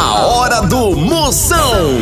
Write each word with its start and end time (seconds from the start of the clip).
A 0.00 0.24
hora 0.24 0.62
do 0.62 0.96
Moção. 0.96 1.98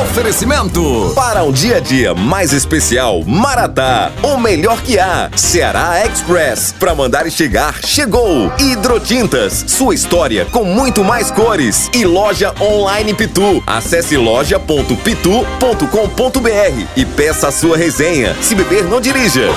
Oferecimento 0.00 1.12
para 1.14 1.44
um 1.44 1.52
dia 1.52 1.76
a 1.76 1.80
dia 1.80 2.14
mais 2.14 2.54
especial, 2.54 3.22
Maratá, 3.26 4.10
o 4.22 4.38
melhor 4.38 4.80
que 4.80 4.98
há. 4.98 5.28
Ceará 5.36 6.02
Express, 6.06 6.74
para 6.80 6.94
mandar 6.94 7.26
e 7.26 7.30
chegar, 7.30 7.74
chegou. 7.84 8.50
Hidrotintas, 8.58 9.66
sua 9.68 9.94
história 9.94 10.46
com 10.46 10.64
muito 10.64 11.04
mais 11.04 11.30
cores. 11.30 11.90
E 11.92 12.06
loja 12.06 12.54
online 12.58 13.12
Pitu. 13.12 13.62
Acesse 13.66 14.16
loja.pitu.com.br 14.16 16.86
e 16.96 17.04
peça 17.04 17.48
a 17.48 17.52
sua 17.52 17.76
resenha. 17.76 18.34
Se 18.40 18.54
beber, 18.54 18.84
não 18.84 18.98
dirija. 18.98 19.50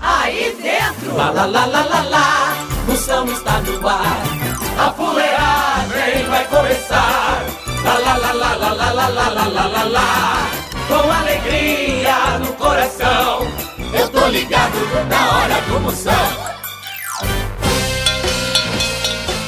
Aí 0.00 0.56
dentro, 0.62 1.16
lá 1.16 1.30
lá 1.30 1.44
lá 1.44 1.66
lá 1.66 1.84
lá 1.84 2.02
lá, 2.02 2.56
Moção 2.86 3.26
está 3.32 3.60
no 3.62 3.88
ar. 3.88 4.22
A 4.78 4.90
vai 4.90 5.27
começar. 6.68 7.46
Lá 7.84 7.98
lá 7.98 8.16
lá 8.16 8.32
lá 8.32 8.54
lá 8.54 8.72
lá 8.72 8.92
lá 8.92 9.08
lá 9.08 9.28
lá 9.28 9.46
lá 9.46 9.66
lá 9.66 9.84
lá. 9.84 10.50
Com 10.86 11.10
alegria 11.10 12.38
no 12.40 12.52
coração, 12.54 13.46
eu 13.92 14.08
tô 14.08 14.26
ligado 14.28 14.78
na 15.08 15.36
hora 15.36 15.60
do 15.62 15.80
Moção. 15.80 16.48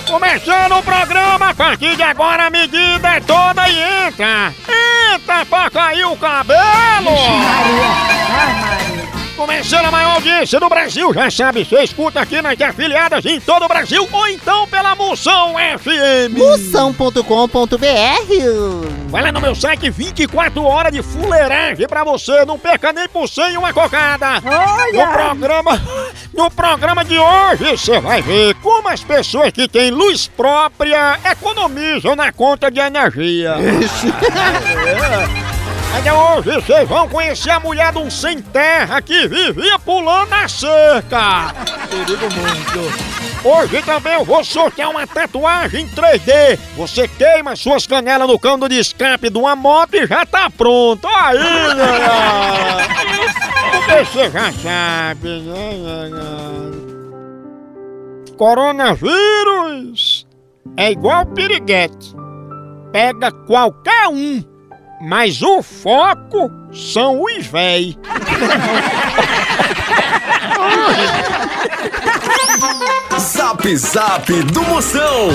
Começando 0.07 0.77
o 0.77 0.83
programa, 0.83 1.51
a 1.51 1.55
partir 1.55 1.97
de 1.97 2.03
agora 2.03 2.47
a 2.47 2.51
medida 2.51 3.17
é 3.17 3.21
toda 3.21 3.69
e 3.69 3.79
entra! 4.07 4.53
Entra 5.15 5.47
pra 5.47 5.71
cair 5.71 6.05
o 6.05 6.17
cabelo! 6.17 7.17
Começando 9.41 9.87
a 9.87 9.91
maior 9.91 10.17
audiência 10.17 10.61
do 10.61 10.69
Brasil, 10.69 11.15
já 11.15 11.31
sabe, 11.31 11.65
você 11.65 11.83
escuta 11.83 12.21
aqui 12.21 12.43
nas 12.43 12.61
afiliadas 12.61 13.25
em 13.25 13.41
todo 13.41 13.65
o 13.65 13.69
Brasil 13.69 14.07
ou 14.13 14.29
então 14.29 14.69
pela 14.69 14.95
Moção 14.95 15.55
FM. 15.79 16.37
Moção.com.br 16.37 17.25
Vai 19.09 19.23
lá 19.23 19.33
no 19.33 19.41
meu 19.41 19.55
site 19.55 19.89
24 19.89 20.63
horas 20.63 20.93
de 20.93 21.03
fuleiragem 21.03 21.89
pra 21.89 22.05
você, 22.05 22.45
não 22.45 22.59
perca 22.59 22.93
nem 22.93 23.09
por 23.09 23.27
cem 23.27 23.57
uma 23.57 23.73
cocada. 23.73 24.43
No 24.93 25.07
programa, 25.11 25.83
no 26.35 26.51
programa 26.51 27.03
de 27.03 27.19
hoje 27.19 27.79
você 27.79 27.99
vai 27.99 28.21
ver 28.21 28.55
como 28.57 28.91
as 28.91 29.03
pessoas 29.03 29.53
que 29.53 29.67
têm 29.67 29.91
luz 29.91 30.29
própria 30.29 31.19
economizam 31.25 32.15
na 32.15 32.31
conta 32.31 32.71
de 32.71 32.79
energia. 32.79 33.55
Ainda 35.95 36.15
hoje 36.15 36.53
vocês 36.53 36.89
vão 36.89 37.09
conhecer 37.09 37.51
a 37.51 37.61
mulher 37.61 37.93
de 37.93 37.99
um 37.99 38.11
sem 38.11 38.41
terra 38.41 39.03
que 39.03 39.27
vivia 39.27 39.79
pulando 39.79 40.33
a 40.33 40.49
cerca. 40.49 41.53
Perigo 41.91 42.29
muito. 42.35 43.21
Hoje 43.43 43.83
também 43.83 44.15
eu 44.15 44.25
vou 44.25 44.45
sortear 44.45 44.91
uma 44.91 45.07
tatuagem 45.07 45.83
em 45.85 45.89
3D. 45.89 46.59
Você 46.77 47.09
queima 47.09 47.57
suas 47.57 47.87
canelas 47.87 48.29
no 48.29 48.39
cano 48.39 48.69
de 48.69 48.79
escape 48.79 49.31
de 49.31 49.39
uma 49.39 49.57
moto 49.57 49.95
e 49.95 50.07
já 50.07 50.25
tá 50.25 50.49
pronto. 50.49 51.09
Aí, 51.09 51.39
galera. 51.75 52.89
Você 54.05 54.31
já 54.31 54.53
sabe, 54.53 55.41
né? 55.41 56.11
Coronavírus 58.37 60.27
é 60.77 60.93
igual 60.93 61.27
piriguete. 61.27 62.15
Pega 62.93 63.31
qualquer 63.33 64.09
um. 64.09 64.43
Mas 65.01 65.41
o 65.41 65.63
foco 65.63 66.51
são 66.73 67.23
os 67.23 67.47
véi. 67.47 67.97
Zap 73.19 73.77
Zap 73.77 74.31
do 74.45 74.63
Moção. 74.65 75.31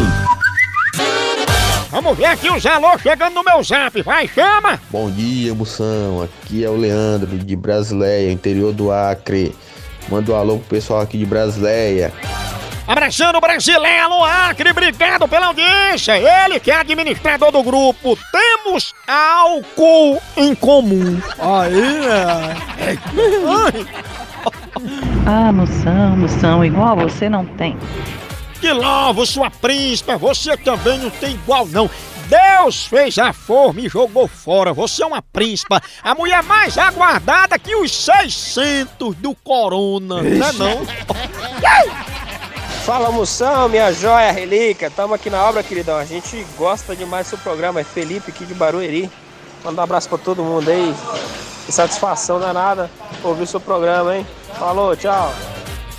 Vamos 1.90 2.18
ver 2.18 2.26
aqui 2.26 2.50
os 2.50 2.64
alô 2.66 2.98
chegando 3.00 3.34
no 3.34 3.44
meu 3.44 3.64
zap. 3.64 4.02
Vai, 4.04 4.28
chama! 4.28 4.80
Bom 4.92 5.10
dia, 5.10 5.56
moção. 5.56 6.22
Aqui 6.22 6.64
é 6.64 6.70
o 6.70 6.76
Leandro 6.76 7.38
de 7.38 7.56
Brasileia, 7.56 8.32
interior 8.32 8.72
do 8.72 8.92
Acre. 8.92 9.56
Manda 10.10 10.32
um 10.32 10.36
alô 10.36 10.58
pro 10.60 10.68
pessoal 10.68 11.02
aqui 11.02 11.18
de 11.18 11.26
Brasileia. 11.26 12.14
Abraçando 12.88 13.38
o 13.38 13.42
brasileiro 13.42 14.24
Acre, 14.24 14.70
obrigado 14.70 15.28
pela 15.28 15.48
audiência. 15.48 16.18
Ele 16.18 16.60
que 16.60 16.70
é 16.70 16.76
administrador 16.76 17.52
do 17.52 17.64
grupo. 17.64 18.18
Temos 18.32 18.94
álcool 19.08 20.22
em 20.38 20.54
comum. 20.54 21.20
Aí, 21.40 22.06
é. 22.06 22.98
Ah, 25.26 25.52
moção, 25.52 26.18
moção, 26.18 26.64
igual 26.64 26.96
você 26.96 27.28
não 27.28 27.46
tem. 27.46 27.76
Que 28.62 28.72
lovo, 28.72 29.26
sua 29.26 29.50
príncipa, 29.50 30.18
você 30.18 30.56
também 30.58 31.00
não 31.00 31.10
tem 31.10 31.34
igual 31.34 31.66
não. 31.66 31.90
Deus 32.28 32.86
fez 32.86 33.18
a 33.18 33.34
forma 33.34 33.82
e 33.82 33.90
jogou 33.90 34.28
fora. 34.28 34.74
Você 34.74 35.04
é 35.04 35.06
uma 35.06 35.22
príncipa, 35.22 35.82
a 36.04 36.14
mulher 36.14 36.44
mais 36.44 36.78
aguardada 36.78 37.58
que 37.58 37.76
os 37.76 37.92
600 37.96 39.16
do 39.16 39.34
corona, 39.36 40.22
não 40.22 40.48
é 40.48 40.54
não? 40.54 40.86
Fala 42.86 43.10
moção, 43.10 43.68
minha 43.68 43.92
joia 43.92 44.32
relíquia, 44.32 44.92
tamo 44.92 45.16
aqui 45.16 45.28
na 45.28 45.44
obra, 45.44 45.64
queridão. 45.64 45.98
A 45.98 46.06
gente 46.06 46.46
gosta 46.56 46.96
demais 46.96 47.26
do 47.26 47.30
seu 47.32 47.40
programa, 47.40 47.80
é 47.80 47.84
Felipe 47.84 48.30
aqui 48.30 48.46
de 48.46 48.54
Barueri. 48.54 49.10
Manda 49.64 49.82
um 49.82 49.84
abraço 49.84 50.08
pra 50.08 50.20
todo 50.20 50.44
mundo 50.44 50.70
aí. 50.70 50.94
Que 51.66 51.72
satisfação 51.72 52.40
danada 52.40 52.88
ouvir 53.24 53.42
o 53.42 53.48
seu 53.48 53.60
programa, 53.60 54.16
hein? 54.16 54.28
Falou, 54.60 54.96
tchau. 54.96 55.34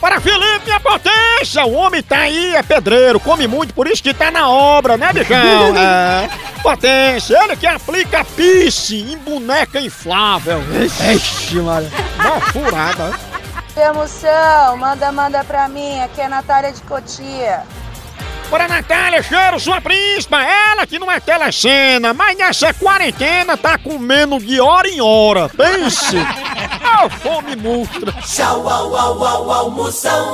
Para 0.01 0.21
Felipe, 0.21 0.71
a 0.71 0.79
potência! 0.79 1.67
O 1.67 1.73
homem 1.73 2.05
tá 2.05 2.19
aí, 2.19 2.55
é 2.55 2.63
pedreiro, 2.63 3.19
come 3.19 3.49
muito, 3.49 3.75
por 3.75 3.89
isso 3.89 4.01
que 4.01 4.15
tá 4.15 4.31
na 4.31 4.49
obra, 4.49 4.97
né, 4.97 5.13
bichão? 5.13 5.75
É. 5.77 6.29
Potência, 6.63 7.37
ele 7.43 7.57
que 7.57 7.67
aplica 7.67 8.25
pisse 8.25 8.97
em 8.97 9.19
boneca 9.19 9.81
inflável. 9.81 10.61
Ixi, 11.15 11.57
mano. 11.57 11.91
Uma 12.17 12.41
furada. 12.41 13.26
Emoção, 13.77 14.77
manda, 14.79 15.13
manda 15.13 15.45
pra 15.45 15.69
mim. 15.69 16.01
Aqui 16.01 16.21
é 16.21 16.25
a 16.25 16.29
Natália 16.29 16.73
de 16.73 16.81
Cotia. 16.83 17.63
Para 18.49 18.69
Natália, 18.69 19.23
cheiro, 19.23 19.59
sua 19.59 19.81
príncipa, 19.81 20.41
ela 20.41 20.87
que 20.87 20.99
não 20.99 21.11
é 21.11 21.19
telecena, 21.19 22.15
mas 22.15 22.39
nessa 22.39 22.73
quarentena 22.73 23.57
tá 23.57 23.77
comendo 23.77 24.39
de 24.39 24.61
hora 24.61 24.89
em 24.89 25.01
hora. 25.01 25.49
Pense! 25.49 26.17
Ô, 27.05 27.11
fome 27.11 27.57
monstra! 27.57 28.13
Tchau, 28.23 28.69
au, 28.69 28.95
au, 28.97 29.25
au, 29.25 29.51
au, 29.51 29.71
Moção. 29.71 30.25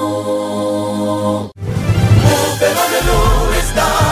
O 1.56 2.56
fenômeno 2.58 3.54
está 3.58 4.11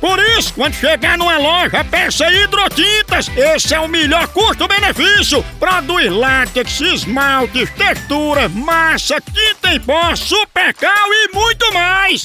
Por 0.00 0.18
isso, 0.38 0.54
quando 0.54 0.74
chegar 0.74 1.18
numa 1.18 1.36
loja, 1.36 1.84
peça 1.84 2.30
hidrotintas. 2.32 3.28
Esse 3.36 3.74
é 3.74 3.80
o 3.80 3.88
melhor 3.88 4.26
custo-benefício. 4.28 5.44
Produz 5.58 6.10
látex, 6.10 6.80
esmaltes, 6.80 7.68
texturas, 7.70 8.50
massa, 8.52 9.20
tinta 9.20 9.74
em 9.74 9.80
pó, 9.80 10.16
supercal 10.16 11.12
e 11.12 11.34
muito 11.34 11.72
mais. 11.74 12.22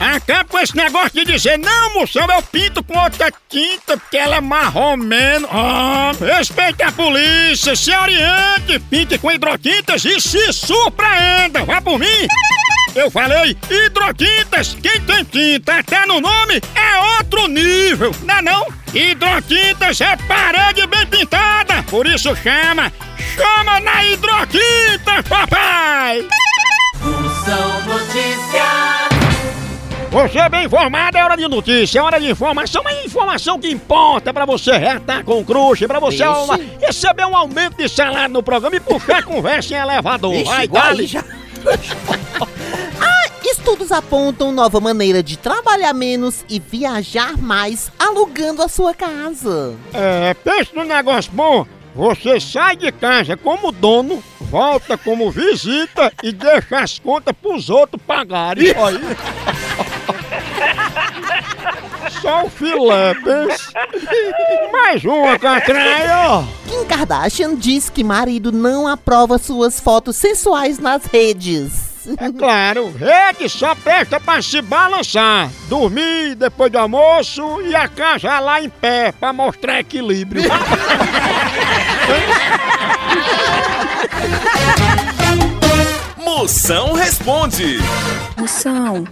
Acaba 0.00 0.44
com 0.44 0.58
esse 0.58 0.76
negócio 0.76 1.12
de 1.12 1.24
dizer, 1.24 1.58
não, 1.58 1.94
moção, 1.94 2.26
eu 2.28 2.42
pinto 2.42 2.82
com 2.82 2.98
outra 2.98 3.32
tinta 3.48 3.96
porque 3.96 4.16
ela 4.16 4.36
é 4.36 4.40
marromeno. 4.40 5.48
Ah, 5.50 6.10
respeite 6.20 6.82
a 6.82 6.90
polícia, 6.90 7.76
se 7.76 7.94
oriente, 7.94 8.80
pinte 8.90 9.16
com 9.18 9.30
hidrotintas 9.30 10.04
e 10.04 10.20
se 10.20 10.52
surpreenda. 10.52 11.64
Vá 11.64 11.80
por 11.80 11.98
mim. 11.98 12.26
Eu 12.94 13.10
falei 13.10 13.56
hidrotintas, 13.70 14.76
quem 14.82 15.00
tem 15.00 15.24
tinta 15.24 15.78
até 15.78 16.04
no 16.04 16.20
nome 16.20 16.60
é 16.74 17.18
outro 17.18 17.48
nível, 17.48 18.14
não 18.24 18.34
é 18.36 18.42
não? 18.42 18.66
Hidrotintas 18.92 19.98
é 20.02 20.14
parede 20.28 20.86
bem 20.86 21.06
pintada, 21.06 21.82
por 21.84 22.06
isso 22.06 22.36
chama, 22.36 22.92
chama 23.34 23.80
na 23.80 24.04
hidrotinta, 24.04 25.22
papai! 25.26 26.26
Moção 27.00 27.80
Notícias. 27.86 29.22
Você 30.10 30.38
é 30.40 30.48
bem 30.50 30.66
informado, 30.66 31.16
é 31.16 31.24
hora 31.24 31.36
de 31.38 31.48
notícia, 31.48 31.98
é 31.98 32.02
hora 32.02 32.20
de 32.20 32.30
informação, 32.30 32.86
é 32.86 33.06
informação 33.06 33.58
que 33.58 33.70
importa 33.70 34.34
pra 34.34 34.44
você 34.44 34.76
retar 34.76 35.24
com 35.24 35.42
crush, 35.42 35.86
pra 35.86 35.98
você 35.98 36.22
uma- 36.26 36.60
receber 36.78 37.24
um 37.24 37.34
aumento 37.34 37.78
de 37.78 37.88
salário 37.88 38.34
no 38.34 38.42
programa 38.42 38.76
e 38.76 38.80
puxar 38.80 39.22
conversa 39.22 39.72
em 39.72 39.78
elevador. 39.78 40.44
Vai, 40.44 40.68
dale. 40.68 41.10
Estudos 43.72 43.90
apontam 43.90 44.52
nova 44.52 44.78
maneira 44.80 45.22
de 45.22 45.38
trabalhar 45.38 45.94
menos 45.94 46.44
e 46.46 46.60
viajar 46.60 47.38
mais 47.38 47.90
alugando 47.98 48.62
a 48.62 48.68
sua 48.68 48.92
casa. 48.92 49.74
É, 49.94 50.34
pensa 50.34 50.72
num 50.74 50.84
negócio 50.84 51.32
bom. 51.32 51.66
Você 51.94 52.38
sai 52.38 52.76
de 52.76 52.92
casa 52.92 53.34
como 53.34 53.72
dono, 53.72 54.22
volta 54.42 54.98
como 54.98 55.30
visita 55.30 56.12
e 56.22 56.32
deixa 56.32 56.80
as 56.80 56.98
contas 56.98 57.34
pros 57.40 57.70
outros 57.70 58.02
pagarem. 58.06 58.66
Aí. 58.72 59.00
Só 62.20 62.44
o 62.44 62.50
filé, 62.50 63.14
pensa. 63.24 63.72
Mais 64.70 65.02
uma, 65.02 65.38
Catraia. 65.38 66.46
Kim 66.68 66.84
Kardashian 66.84 67.54
diz 67.56 67.88
que 67.88 68.04
marido 68.04 68.52
não 68.52 68.86
aprova 68.86 69.38
suas 69.38 69.80
fotos 69.80 70.16
sensuais 70.16 70.78
nas 70.78 71.06
redes. 71.06 71.81
É 72.18 72.32
claro, 72.32 72.92
rede 72.92 73.48
só 73.48 73.76
presta 73.76 74.18
pra 74.18 74.42
se 74.42 74.60
balançar, 74.60 75.48
dormir 75.68 76.34
depois 76.34 76.72
do 76.72 76.78
almoço 76.78 77.60
e 77.62 77.76
a 77.76 77.86
casa 77.86 78.40
lá 78.40 78.60
em 78.60 78.68
pé 78.68 79.12
pra 79.12 79.32
mostrar 79.32 79.78
equilíbrio. 79.80 80.42
Moção 86.18 86.92
responde. 86.94 87.78
Moção, 88.36 89.04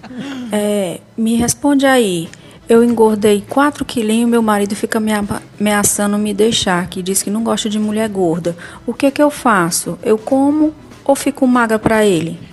é, 0.50 0.98
me 1.16 1.36
responde 1.36 1.86
aí. 1.86 2.28
Eu 2.68 2.82
engordei 2.82 3.44
4 3.48 3.84
quilinhos 3.84 4.28
meu 4.28 4.42
marido 4.42 4.74
fica 4.74 4.98
me 4.98 5.12
ameaçando 5.12 6.18
me 6.18 6.34
deixar, 6.34 6.88
que 6.88 7.02
diz 7.02 7.22
que 7.22 7.30
não 7.30 7.44
gosta 7.44 7.68
de 7.68 7.78
mulher 7.78 8.08
gorda. 8.08 8.56
O 8.86 8.92
que 8.92 9.10
que 9.10 9.22
eu 9.22 9.30
faço? 9.30 9.98
Eu 10.02 10.18
como 10.18 10.74
ou 11.04 11.14
fico 11.14 11.46
magra 11.46 11.78
pra 11.78 12.04
ele? 12.04 12.49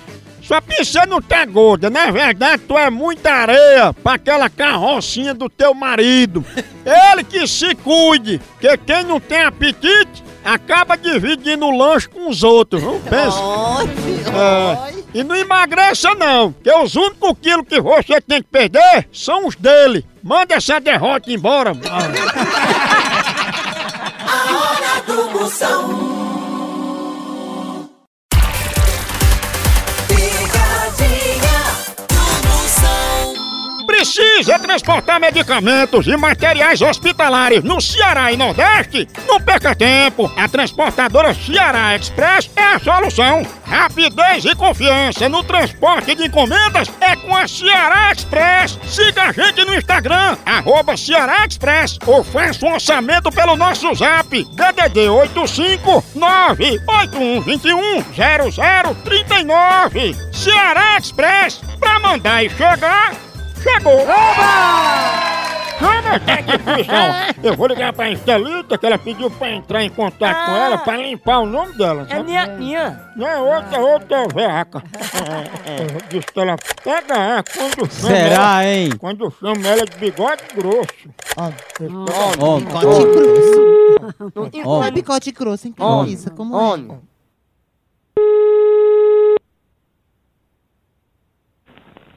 Só 0.48 0.62
que 0.62 0.86
você 0.86 1.06
não 1.06 1.22
tá 1.22 1.44
gorda, 1.44 1.90
na 1.90 2.10
verdade 2.10 2.64
tu 2.66 2.78
é 2.78 2.90
muita 2.90 3.30
areia 3.32 3.92
pra 3.92 4.14
aquela 4.14 4.50
carrocinha 4.50 5.34
do 5.34 5.50
teu 5.50 5.74
marido. 5.74 6.46
Ele 6.86 7.26
que 7.26 7.46
se 7.46 7.76
cuide, 7.76 8.40
que 8.60 8.78
quem 8.78 9.04
não 9.04 9.20
tem 9.20 9.44
apetite 9.44 10.24
acaba 10.46 10.96
dividindo 10.96 11.66
o 11.66 11.78
lanche 11.78 12.08
com 12.08 12.30
os 12.30 12.44
outros, 12.44 12.82
não 12.82 12.98
pensa? 13.02 13.38
É. 14.34 15.20
E 15.20 15.22
não 15.22 15.36
emagreça 15.36 16.16
não, 16.16 16.54
que 16.54 16.72
os 16.72 16.96
únicos 16.96 17.34
quilos 17.42 17.68
que 17.68 17.82
você 17.82 18.22
tem 18.22 18.42
que 18.42 18.48
perder 18.48 19.10
são 19.12 19.48
os 19.48 19.56
dele. 19.56 20.06
Manda 20.24 20.56
essa 20.56 20.80
derrota 20.80 21.30
embora. 21.30 21.74
A 24.28 24.54
hora 24.54 25.02
do 25.06 25.30
Moção. 25.32 26.27
Precisa 34.18 34.58
transportar 34.58 35.20
medicamentos 35.20 36.08
e 36.08 36.18
materiais 36.18 36.82
hospitalares 36.82 37.64
no 37.64 37.80
Ceará 37.80 38.32
e 38.32 38.36
Nordeste? 38.36 39.08
Não 39.28 39.40
perca 39.40 39.76
tempo! 39.76 40.32
A 40.36 40.50
transportadora 40.50 41.36
Ceará 41.36 41.96
Express 41.96 42.50
é 42.56 42.64
a 42.64 42.80
solução. 42.80 43.46
Rapidez 43.64 44.44
e 44.44 44.56
confiança 44.56 45.30
no 45.30 45.44
transporte 45.44 46.16
de 46.16 46.26
encomendas 46.26 46.92
é 47.00 47.16
com 47.16 47.36
a 47.36 47.48
Ceará 47.48 48.12
Express. 48.12 48.80
Siga 48.88 49.26
a 49.26 49.32
gente 49.32 49.64
no 49.64 49.76
Instagram, 49.76 50.36
arroba 50.44 50.98
Ceará 50.98 51.46
Express, 51.46 52.00
ou 52.08 52.24
faça 52.24 52.66
um 52.66 52.74
orçamento 52.74 53.30
pelo 53.30 53.56
nosso 53.56 53.94
zap, 53.94 54.30
DDD 54.32 55.10
85 55.10 56.04
98121 56.16 58.04
0039. 59.04 60.16
Ceará 60.34 60.98
Express, 60.98 61.62
pra 61.80 62.00
mandar 62.00 62.44
e 62.44 62.50
chegar. 62.50 63.27
Chegou! 63.68 64.02
Oba! 64.02 65.28
Vamos, 65.80 66.26
tá 66.26 66.42
difícil. 66.42 66.94
Eu 67.44 67.56
vou 67.56 67.68
ligar 67.68 67.94
pra 67.94 68.10
Estelita, 68.10 68.78
que 68.78 68.86
ela 68.86 68.98
pediu 68.98 69.30
pra 69.30 69.52
entrar 69.52 69.84
em 69.84 69.90
contato 69.90 70.46
com 70.46 70.56
ela 70.56 70.78
pra 70.80 70.98
limpar 70.98 71.40
o 71.40 71.46
nome 71.46 71.78
dela. 71.78 72.08
É 72.10 72.24
minha, 72.24 72.48
minha. 72.48 73.12
Não 73.16 73.28
é 73.28 73.38
outra, 73.38 73.80
outra 73.80 74.28
veaca. 74.28 74.82
Eu 75.68 76.02
disse 76.10 76.28
que 76.32 76.40
ela 76.40 76.56
pega 76.84 77.14
ela 77.14 77.44
quando 77.44 77.92
chama 77.92 78.08
Será, 78.16 78.64
ela, 78.64 78.66
hein? 78.66 78.90
Quando 78.98 79.32
chama 79.40 79.68
ela 79.68 79.86
de 79.86 79.98
bigode 79.98 80.44
grosso. 80.56 81.10
Homem, 82.40 82.66
Bicote 82.66 83.06
grosso. 83.06 84.64
Não 84.64 84.84
é 84.84 84.92
bicote 84.92 85.32
grosso, 85.32 85.68
hein? 85.68 85.76
Como 86.36 86.58
é? 86.58 86.98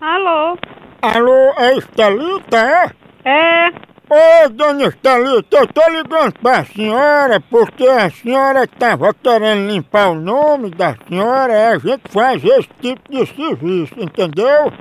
Alô? 0.00 0.56
Alô, 1.02 1.55
é 1.56 1.79
Estelita, 1.79 2.58
é? 2.58 2.91
É, 3.25 3.69
Ô, 4.11 4.49
dona 4.50 4.85
Estelita, 4.85 5.56
eu 5.56 5.67
tô 5.69 5.88
ligando 5.88 6.32
pra 6.41 6.64
senhora 6.64 7.41
porque 7.41 7.87
a 7.87 8.11
senhora 8.11 8.67
tava 8.67 9.14
querendo 9.14 9.70
limpar 9.70 10.11
o 10.11 10.14
nome 10.14 10.70
da 10.70 10.94
senhora 11.08 11.52
e 11.52 11.67
a 11.69 11.79
gente 11.79 12.02
faz 12.12 12.44
esse 12.44 12.69
tipo 12.82 13.11
de 13.11 13.25
serviço, 13.26 13.94
entendeu? 13.99 14.73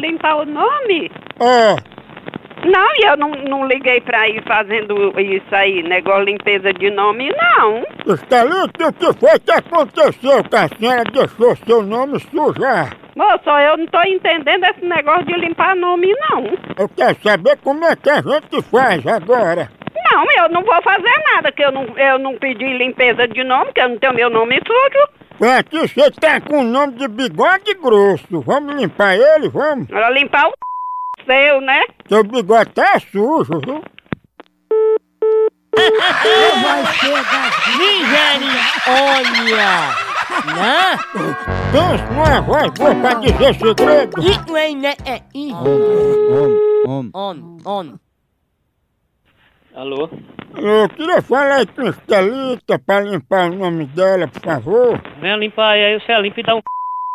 limpar 0.00 0.36
o 0.36 0.46
nome? 0.46 1.10
É, 1.38 1.76
Não, 2.64 2.88
e 2.96 3.04
eu 3.04 3.16
não, 3.16 3.30
não 3.30 3.66
liguei 3.66 4.00
pra 4.00 4.28
ir 4.28 4.42
fazendo 4.44 5.18
isso 5.20 5.54
aí, 5.54 5.82
negócio 5.82 6.24
limpeza 6.24 6.72
de 6.72 6.90
nome, 6.90 7.28
não. 7.30 7.82
Estelita, 8.14 8.88
o 8.88 8.92
que 8.92 9.12
foi 9.18 9.38
que 9.40 9.50
aconteceu 9.50 10.44
que 10.44 10.56
a 10.56 10.68
senhora 10.68 11.04
deixou 11.04 11.56
seu 11.56 11.82
nome 11.82 12.20
sujar? 12.20 12.96
Moço, 13.16 13.50
eu 13.50 13.76
não 13.76 13.86
tô 13.86 14.00
entendendo 14.02 14.64
esse 14.64 14.84
negócio 14.84 15.26
de 15.26 15.34
limpar 15.34 15.74
nome, 15.76 16.14
não. 16.30 16.44
Eu 16.78 16.88
quero 16.88 17.16
saber 17.22 17.58
como 17.58 17.84
é 17.84 17.96
que 17.96 18.08
a 18.08 18.22
gente 18.22 18.62
faz 18.70 19.06
agora. 19.06 19.68
Não, 20.12 20.24
eu 20.38 20.48
não 20.50 20.62
vou 20.62 20.82
fazer 20.82 21.12
nada, 21.34 21.50
que 21.52 21.64
eu 21.64 21.72
não, 21.72 21.84
eu 21.98 22.18
não 22.18 22.36
pedi 22.36 22.64
limpeza 22.78 23.26
de 23.26 23.42
nome, 23.44 23.72
que 23.72 23.80
eu 23.80 23.88
não 23.88 23.98
tenho 23.98 24.14
meu 24.14 24.30
nome 24.30 24.60
sujo. 24.66 25.50
Aqui 25.58 25.78
você 25.78 26.10
tá 26.12 26.40
com 26.40 26.60
o 26.60 26.64
nome 26.64 26.94
de 26.94 27.08
bigode 27.08 27.74
grosso. 27.74 28.40
Vamos 28.42 28.76
limpar 28.76 29.16
ele, 29.16 29.48
vamos? 29.48 29.90
Ela 29.90 30.10
limpar 30.10 30.48
o 30.48 30.52
seu, 31.24 31.60
né? 31.60 31.82
Seu 32.08 32.24
bigode 32.24 32.70
tá 32.70 32.98
sujo, 33.00 33.60
viu? 33.64 33.82
Misericórdia! 38.82 39.66
Né? 40.46 40.98
Pensa 41.72 42.04
numa 42.10 42.40
voz 42.40 42.70
boa 42.78 42.94
pra 42.94 43.14
dizer 43.14 43.54
segredo. 43.54 44.20
Isso 44.20 44.54
aí, 44.54 44.74
né? 44.74 44.94
É 45.04 45.22
isso. 45.34 45.56
Homem, 46.86 47.10
Homem, 47.14 47.58
homem. 47.64 47.94
Alô? 49.74 50.08
Eu 50.56 50.88
queria 50.90 51.22
falar 51.22 51.56
aí 51.56 51.66
com 51.66 51.82
a 51.82 51.90
Estelita 51.90 52.78
pra 52.78 53.00
limpar 53.00 53.50
o 53.50 53.54
nome 53.56 53.86
dela, 53.86 54.28
por 54.28 54.42
favor. 54.42 55.00
Venha 55.20 55.36
limpar 55.36 55.70
aí, 55.70 55.84
aí 55.84 56.00
você 56.00 56.14
limpa 56.20 56.40
e 56.40 56.42
dá 56.42 56.54
um 56.54 56.60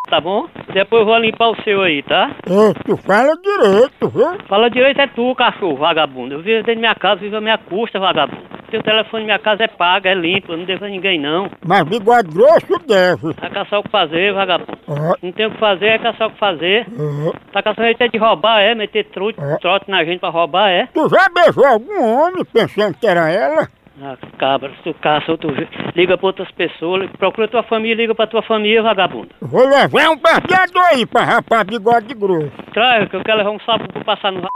tá 0.08 0.20
bom? 0.20 0.46
Depois 0.72 1.00
eu 1.00 1.06
vou 1.06 1.18
limpar 1.18 1.50
o 1.50 1.62
seu 1.62 1.82
aí, 1.82 2.02
tá? 2.02 2.30
Ô, 2.48 2.74
tu 2.84 2.96
fala 2.98 3.34
direito, 3.36 4.08
viu? 4.08 4.38
Fala 4.48 4.68
direito 4.70 5.00
é 5.00 5.06
tu, 5.06 5.34
cachorro, 5.34 5.76
vagabundo. 5.76 6.34
Eu 6.34 6.38
vivo 6.42 6.56
dentro 6.64 6.74
da 6.74 6.80
minha 6.80 6.94
casa, 6.94 7.20
vivo 7.20 7.36
a 7.36 7.40
minha 7.40 7.58
custa, 7.58 7.98
vagabundo. 7.98 8.48
Teu 8.70 8.82
telefone 8.82 9.24
minha 9.24 9.38
casa 9.38 9.64
é 9.64 9.66
pago, 9.68 10.06
é 10.06 10.12
limpo, 10.14 10.52
eu 10.52 10.58
não 10.58 10.66
devo 10.66 10.84
a 10.84 10.88
ninguém 10.88 11.18
não. 11.18 11.48
Mas 11.66 11.84
bigode 11.84 12.28
grosso 12.28 12.78
deve. 12.86 13.32
Tá 13.32 13.48
caçar 13.48 13.80
o 13.80 13.82
que 13.82 13.90
fazer, 13.90 14.34
vagabundo. 14.34 14.78
Não 15.22 15.32
tem 15.32 15.46
o 15.46 15.50
que 15.52 15.58
fazer, 15.58 15.86
é 15.86 15.98
caçar 15.98 16.28
o 16.28 16.30
que 16.32 16.38
fazer. 16.38 16.86
ó. 17.26 17.32
Tá 17.50 17.62
caçando 17.62 17.86
jeito 17.86 18.02
é 18.02 18.08
de 18.08 18.18
roubar, 18.18 18.60
é? 18.60 18.74
Meter 18.74 19.06
trote, 19.06 19.40
É. 19.40 19.56
trote 19.56 19.90
na 19.90 20.04
gente 20.04 20.20
pra 20.20 20.28
roubar, 20.28 20.68
é? 20.68 20.86
Tu 20.92 21.08
já 21.08 21.26
beijou 21.34 21.64
algum 21.64 22.02
homem 22.04 22.44
pensando 22.52 22.94
que 22.98 23.06
era 23.06 23.30
ela? 23.30 23.68
Ah, 24.00 24.16
cabra, 24.38 24.70
se 24.76 24.82
tu 24.84 24.94
caça, 25.00 25.36
tu 25.38 25.48
liga 25.96 26.16
pra 26.16 26.28
outras 26.28 26.48
pessoas, 26.52 27.10
procura 27.18 27.48
tua 27.48 27.64
família, 27.64 27.96
liga 27.96 28.14
pra 28.14 28.28
tua 28.28 28.42
família, 28.42 28.80
vagabundo. 28.80 29.30
Vou 29.40 29.66
levar 29.66 30.10
um 30.10 30.16
barbeador 30.16 30.84
aí 30.84 31.04
pra 31.04 31.24
rapar 31.24 31.66
bigode 31.66 32.14
grosso. 32.14 32.52
Traz, 32.72 33.08
que 33.08 33.16
eu 33.16 33.24
quero 33.24 33.38
levar 33.38 33.50
um 33.50 33.58
sapo 33.60 33.92
pra 33.92 34.04
passar 34.04 34.30
no 34.30 34.46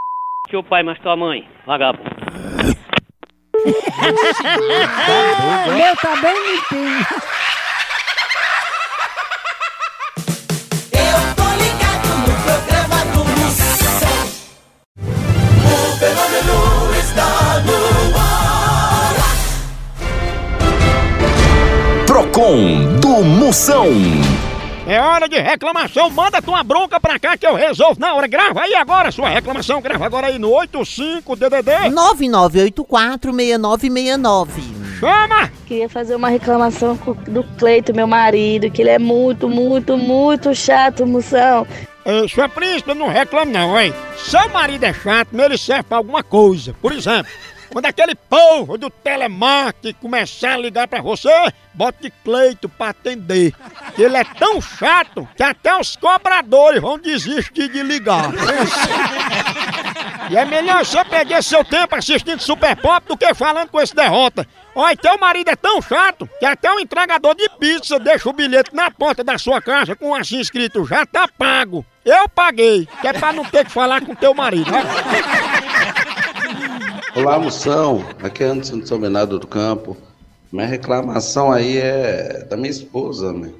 que 0.48 0.56
o 0.56 0.62
pai, 0.62 0.84
mas 0.84 0.98
tua 1.00 1.16
mãe, 1.16 1.44
vagabundo. 1.66 2.08
O 5.66 5.72
meu 5.74 5.96
tá 5.96 6.16
bem 6.20 6.34
limpinho. 6.46 7.06
Eu 10.92 11.34
tô 11.34 11.48
ligado 11.58 12.08
no 12.18 12.32
programa 12.44 13.04
do 13.12 13.24
Moção. 13.40 14.18
O 15.64 15.96
fenômeno 15.98 16.94
está 17.00 17.26
no 17.64 18.16
ar. 18.18 18.21
Procon 22.32 22.98
do 22.98 23.22
Moção. 23.22 23.88
É 24.86 24.98
hora 24.98 25.28
de 25.28 25.38
reclamação, 25.38 26.08
manda 26.08 26.40
tua 26.40 26.64
bronca 26.64 26.98
pra 26.98 27.18
cá 27.18 27.36
que 27.36 27.46
eu 27.46 27.54
resolvo 27.54 28.00
na 28.00 28.14
hora. 28.14 28.26
Grava 28.26 28.62
aí 28.62 28.74
agora 28.74 29.12
sua 29.12 29.28
reclamação, 29.28 29.82
grava 29.82 30.06
agora 30.06 30.28
aí 30.28 30.38
no 30.38 30.48
85DDD. 30.50 31.92
99846969. 32.80 34.48
Chama! 34.98 35.52
Queria 35.66 35.90
fazer 35.90 36.16
uma 36.16 36.30
reclamação 36.30 36.98
do 37.28 37.44
Cleito, 37.58 37.94
meu 37.94 38.06
marido, 38.06 38.70
que 38.70 38.80
ele 38.80 38.90
é 38.90 38.98
muito, 38.98 39.46
muito, 39.46 39.98
muito 39.98 40.54
chato, 40.54 41.06
moção. 41.06 41.66
Ei, 42.04 42.26
sua 42.28 42.48
príncipe, 42.48 42.94
não 42.94 43.08
reclame 43.08 43.52
não, 43.52 43.78
hein? 43.78 43.92
Seu 44.16 44.48
marido 44.48 44.84
é 44.84 44.92
chato, 44.94 45.28
mas 45.32 45.44
ele 45.44 45.58
serve 45.58 45.82
pra 45.84 45.98
alguma 45.98 46.22
coisa. 46.22 46.74
Por 46.80 46.92
exemplo, 46.92 47.30
quando 47.72 47.86
aquele 47.86 48.14
povo 48.14 48.76
do 48.76 48.90
telemarketing 48.90 49.98
começar 49.98 50.52
a 50.52 50.58
ligar 50.58 50.86
pra 50.86 51.00
você, 51.00 51.30
bote 51.72 52.12
Cleito 52.22 52.68
pra 52.68 52.90
atender. 52.90 53.54
Ele 53.98 54.16
é 54.16 54.24
tão 54.24 54.60
chato 54.60 55.26
que 55.34 55.42
até 55.42 55.74
os 55.78 55.96
cobradores 55.96 56.82
vão 56.82 56.98
desistir 56.98 57.68
de 57.68 57.82
ligar. 57.82 58.30
E 60.30 60.36
é 60.36 60.44
melhor 60.44 60.84
você 60.84 61.02
perder 61.04 61.42
seu 61.42 61.64
tempo 61.64 61.96
assistindo 61.96 62.40
Super 62.40 62.76
Pop 62.76 63.06
do 63.08 63.16
que 63.16 63.34
falando 63.34 63.68
com 63.68 63.80
esse 63.80 63.94
derrota. 63.94 64.46
Olha, 64.74 64.96
teu 64.96 65.18
marido 65.18 65.50
é 65.50 65.56
tão 65.56 65.82
chato 65.82 66.28
que 66.38 66.46
até 66.46 66.70
o 66.72 66.80
entregador 66.80 67.34
de 67.34 67.48
pizza 67.58 67.98
deixa 67.98 68.28
o 68.28 68.32
bilhete 68.32 68.74
na 68.74 68.90
porta 68.90 69.24
da 69.24 69.36
sua 69.36 69.60
casa 69.60 69.96
com 69.96 70.14
assim 70.14 70.40
escrito, 70.40 70.86
já 70.86 71.04
tá 71.04 71.26
pago. 71.26 71.84
Eu 72.04 72.28
paguei, 72.28 72.88
que 73.00 73.08
é 73.08 73.12
pra 73.12 73.32
não 73.32 73.44
ter 73.44 73.64
que 73.64 73.70
falar 73.70 74.00
com 74.00 74.14
teu 74.14 74.34
marido, 74.34 74.70
né? 74.70 74.82
Olá, 77.14 77.38
moção. 77.38 78.02
Aqui 78.22 78.42
é 78.42 78.46
Anderson 78.46 78.78
de 78.78 78.88
São 78.88 78.98
Bernardo 78.98 79.38
do 79.38 79.46
Campo. 79.46 79.94
Minha 80.50 80.66
reclamação 80.66 81.52
aí 81.52 81.76
é 81.76 82.46
da 82.48 82.56
minha 82.56 82.70
esposa, 82.70 83.34
né? 83.34 83.50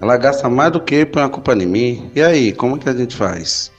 Ela 0.00 0.16
gasta 0.16 0.48
mais 0.48 0.72
do 0.72 0.80
que 0.80 0.96
eu 0.96 1.06
põe 1.06 1.22
a 1.22 1.28
culpa 1.28 1.52
em 1.52 1.66
mim. 1.66 2.10
E 2.16 2.20
aí, 2.20 2.52
como 2.52 2.74
é 2.74 2.78
que 2.80 2.88
a 2.88 2.92
gente 2.92 3.14
faz? 3.14 3.70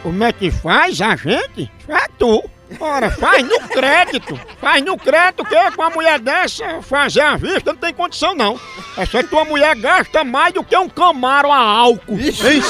Como 0.00 0.22
é 0.22 0.32
que 0.32 0.48
faz 0.52 1.00
a 1.00 1.16
gente? 1.16 1.68
É 1.88 2.06
tu. 2.16 2.48
Ora, 2.78 3.10
faz 3.10 3.42
no 3.42 3.58
crédito. 3.68 4.38
Faz 4.60 4.84
no 4.84 4.96
crédito 4.96 5.44
que 5.44 5.70
com 5.72 5.82
a 5.82 5.90
mulher 5.90 6.20
dessa 6.20 6.80
fazer 6.82 7.22
a 7.22 7.36
vista 7.36 7.72
não 7.72 7.76
tem 7.76 7.92
condição 7.92 8.32
não. 8.32 8.60
Essa 8.96 9.24
tua 9.24 9.44
mulher 9.44 9.74
gasta 9.74 10.22
mais 10.22 10.54
do 10.54 10.62
que 10.62 10.76
um 10.76 10.88
camaro 10.88 11.50
a 11.50 11.58
álcool. 11.58 12.16
Ixi. 12.16 12.60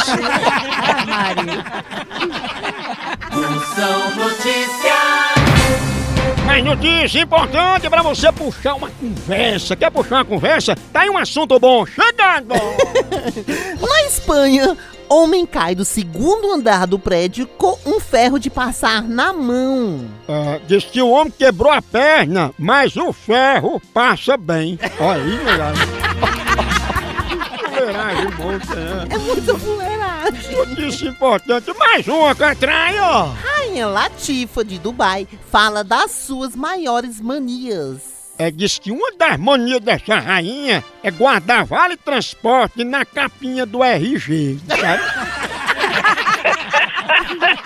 Moção 3.31 4.17
Notícias. 4.17 5.26
Mas 6.47 6.65
notícia 6.65 7.21
importante 7.21 7.91
pra 7.91 8.03
você 8.03 8.31
puxar 8.31 8.75
uma 8.75 8.89
conversa. 8.89 9.75
Quer 9.75 9.91
puxar 9.91 10.17
uma 10.17 10.25
conversa? 10.25 10.77
Tá 10.93 11.01
aí 11.01 11.11
um 11.11 11.19
assunto 11.19 11.59
bom. 11.59 11.85
Chegando! 11.85 12.55
Na 13.83 14.03
Espanha, 14.05 14.77
homem 15.09 15.45
cai 15.45 15.75
do 15.75 15.85
segundo 15.85 16.53
andar 16.53 16.87
do 16.87 17.01
prédio 17.01 17.49
com 17.49 17.77
um 17.85 17.99
ferro 17.99 18.39
de 18.39 18.49
passar 18.49 19.03
na 19.03 19.33
mão. 19.33 20.09
Ah, 20.29 20.61
diz 20.69 20.85
que 20.85 21.03
o 21.03 21.11
homem 21.11 21.33
quebrou 21.37 21.73
a 21.73 21.83
perna, 21.83 22.55
mas 22.57 22.97
o 22.97 23.13
ferro 23.13 23.83
passa 23.93 24.37
bem. 24.37 24.79
Olha 25.01 25.23
aí, 25.23 25.39
mulher. 25.39 26.36
Fuleiragem 26.36 26.36
né? 28.53 29.07
É 29.11 29.19
muita 29.19 29.59
fuleiragem. 29.59 30.57
Notícia 30.57 31.09
importante. 31.09 31.73
Mais 31.79 32.07
uma, 32.07 32.35
Catraia, 32.35 33.03
ó. 33.03 33.25
Rainha 33.33 33.87
Latifa 33.87 34.65
de 34.65 34.79
Dubai 34.79 35.27
fala 35.51 35.85
das 35.85 36.11
suas 36.11 36.55
maiores 36.57 37.21
manias. 37.21 38.17
É, 38.39 38.51
diz 38.51 38.79
que 38.79 38.91
uma 38.91 39.13
das 39.17 39.39
manias 39.39 39.81
dessa 39.81 40.19
rainha 40.19 40.85
é 41.03 41.11
guardar 41.11 41.65
vale 41.65 41.97
transporte 41.97 42.85
na 42.85 43.03
capinha 43.05 43.65
do 43.65 43.83
RG, 43.83 44.59
sabe? 44.69 45.03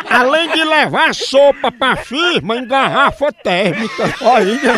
Além 0.08 0.48
de 0.50 0.62
levar 0.64 1.14
sopa 1.14 1.70
pra 1.72 1.96
firma 1.96 2.56
em 2.56 2.66
garrafa 2.66 3.32
térmica. 3.32 4.14
Olha 4.20 4.52
aí, 4.52 4.60
né? 4.62 4.72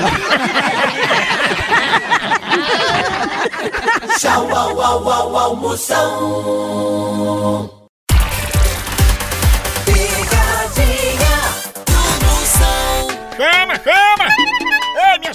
Au, 4.36 4.42
au, 4.50 5.08
au, 5.08 5.36
au, 5.36 5.56
Moção. 5.56 6.08
Picadinha 9.84 11.36
do 11.86 12.00
Moção. 12.24 13.08
Chama, 13.36 13.74
chama! 13.84 14.26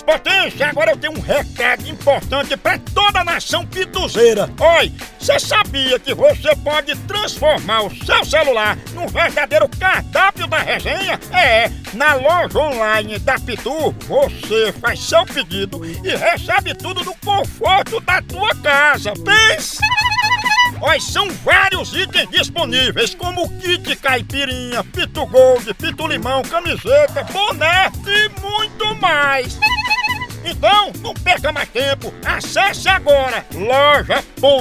Potências, 0.02 0.62
agora 0.62 0.92
eu 0.92 0.98
tenho 0.98 1.14
um 1.14 1.22
recado 1.22 1.88
importante 1.88 2.56
pra 2.58 2.78
toda 2.78 3.22
a 3.22 3.24
nação 3.24 3.66
pituzeira. 3.66 4.50
Oi, 4.60 4.92
você 5.20 5.40
sabia 5.40 6.00
que 6.00 6.14
você 6.14 6.56
pode 6.58 6.96
transformar 7.00 7.84
o 7.84 8.06
seu 8.06 8.24
celular 8.26 8.78
num 8.94 9.08
verdadeiro 9.08 9.68
cardápio 9.70 10.48
da 10.48 10.60
resenha? 10.60 11.20
É, 11.32 11.70
na 11.94 12.14
loja 12.16 12.60
online 12.60 13.20
da 13.20 13.40
Pitu, 13.40 13.92
você 14.08 14.72
faz 14.74 15.00
seu 15.00 15.26
pedido 15.26 15.86
e 15.86 16.16
recebe 16.16 16.74
tudo 16.74 17.04
no 17.04 17.16
conforto 17.18 18.00
da 18.02 18.22
tua 18.22 18.56
casa. 18.62 19.14
Pensa! 19.14 19.80
Olha, 20.82 21.00
são 21.00 21.30
vários 21.44 21.94
itens 21.94 22.30
disponíveis, 22.30 23.16
como 23.16 23.50
kit 23.60 23.96
caipirinha, 23.98 24.84
pitu 24.84 25.26
gold, 25.26 25.74
pitu 25.74 26.08
limão, 26.08 26.42
camiseta, 26.44 27.24
boné 27.24 27.92
e 28.06 28.30
muito 28.42 28.96
mais. 29.02 29.58
Então, 30.50 30.92
não 31.02 31.14
perca 31.14 31.52
mais 31.52 31.68
tempo. 31.70 32.14
Acesse 32.26 32.88
agora 32.88 33.46
loja.pitu.com.br 33.54 34.58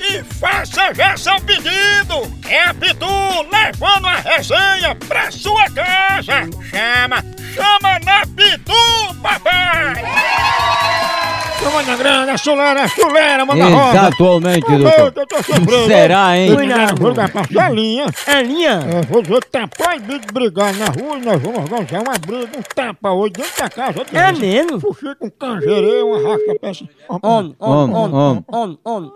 e 0.00 0.22
faça 0.34 0.92
já 0.94 1.16
seu 1.16 1.40
pedido. 1.40 2.30
É 2.46 2.64
a 2.64 2.74
Pitu 2.74 3.06
levando 3.50 4.06
a 4.06 4.16
resenha 4.16 4.94
pra 5.08 5.30
sua 5.30 5.70
casa. 5.70 6.48
Chama, 6.70 7.24
chama 7.54 7.98
na 8.04 8.26
Pitu, 8.26 8.45
Na 11.84 11.94
grana, 11.94 12.36
chulera, 12.38 12.88
chulera, 12.88 13.44
manda 13.44 13.64
roda. 13.66 14.08
Exatamente, 14.08 14.66
doutor. 14.66 15.12
Eu 15.14 15.26
tô 15.26 15.36
sofrendo. 15.36 15.86
Será, 15.86 16.36
hein? 16.36 16.54
Cuidado, 16.54 17.00
vou 17.00 17.10
ligar 17.10 17.30
pra 17.30 17.44
sua 17.44 17.68
linha. 17.68 18.06
É 18.26 18.42
linha? 18.42 18.70
É, 18.80 19.02
você 19.02 19.40
tá 19.52 19.68
proibido 19.68 20.18
de 20.20 20.32
brigar 20.32 20.72
na 20.74 20.86
rua 20.86 21.18
e 21.18 21.24
nós 21.24 21.40
vamos 21.40 21.58
organizar 21.70 22.00
uma 22.02 22.18
briga, 22.18 22.58
um 22.58 22.62
tapa 22.62 23.10
hoje 23.12 23.32
dentro 23.34 23.58
da 23.62 23.68
casa. 23.70 24.06
É 24.12 24.32
mesmo? 24.32 24.80
Fuxico, 24.80 25.26
um 25.26 25.30
canjerê, 25.30 26.02
uma 26.02 26.18
racha 26.30 26.58
peça. 26.60 26.84
On, 27.10 27.18
on, 27.22 27.54
Homem, 27.60 27.94
on, 27.94 28.14
homem. 28.14 28.44
on, 28.52 28.76
on. 28.84 29.10